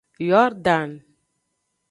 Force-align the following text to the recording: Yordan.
Yordan. 0.27 0.91